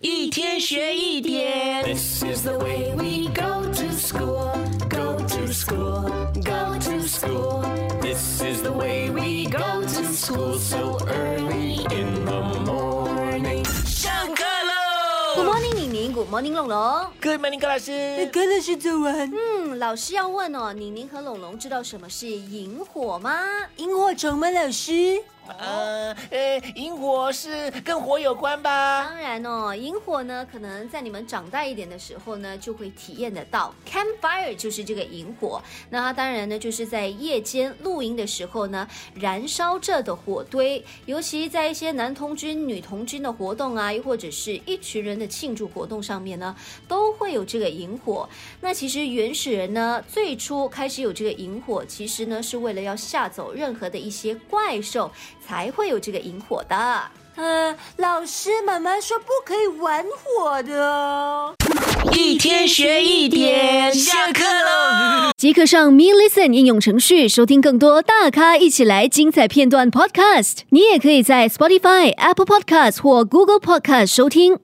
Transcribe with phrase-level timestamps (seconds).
[0.00, 1.82] 一天学一点。
[1.82, 4.52] This is the way we go to school,
[4.88, 7.64] go to school, go to school.
[8.00, 13.64] This is the way we go to school so early in the morning.
[13.84, 17.06] 上课喽 Good morning，宁宁，Good morning，龙龙。
[17.20, 18.30] ！Good morning，高老师。
[18.32, 19.32] 高老师早安。
[19.32, 23.36] 嗯，老师要问哦，宁宁和龙龙知道什么是萤火吗？
[23.78, 24.48] 萤火虫吗？
[24.48, 25.20] 老师？
[25.58, 29.04] 呃呃，萤火是跟火有关吧？
[29.04, 33.74] 当然哦，萤火呢，可能在你们长大一点的时候呢，就会体验得到。
[33.86, 46.54] Campfire 就是这个萤火，那它当然呢，就是在夜间露营的时候呢，燃烧着的火堆，尤其在一些男童军、女童军的活动啊，又或者是一群人的庆祝活动上面呢，
[46.86, 48.28] 都会有这个萤火。
[48.60, 55.10] 那其实原始人呢，最初开始有这个萤火，其实呢是为了要吓走任何的一些怪兽，
[55.46, 57.02] 才会有这个引火的。
[57.36, 61.54] 呃，老师，妈妈说不可以玩火的哦。
[62.12, 65.30] 一天学一点，下课喽！
[65.36, 70.58] 即刻上 Me Listen 应用程序收听更多大咖一起来精彩片段 Podcast。
[70.70, 74.56] 你也可以在 Spotify、Apple Podcast 或 Google Podcast 收听。